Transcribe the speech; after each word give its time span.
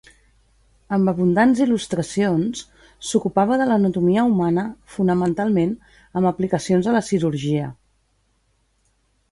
Amb 0.95 1.09
abundants 1.11 1.59
il·lustracions, 1.65 2.63
s'ocupava 3.09 3.59
de 3.63 3.67
l'anatomia 3.73 4.25
humana 4.31 4.65
fonamentalment 4.95 5.77
amb 5.95 6.33
aplicacions 6.33 6.89
a 6.93 6.97
la 6.99 7.05
cirurgia. 7.13 7.71